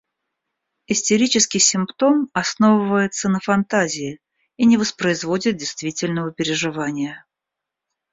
[0.87, 4.19] Истерический симптом основывается на фантазии
[4.57, 7.23] и не воспроизводит действительного переживания.